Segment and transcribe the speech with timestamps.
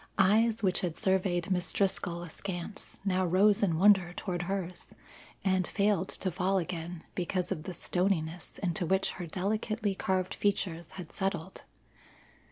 [0.17, 4.95] Eyes which had surveyed Miss Driscoll askance now rose in wonder toward hers,
[5.43, 10.93] and failed to fall again because of the stoniness into which her delicately carved features
[10.93, 11.65] had settled.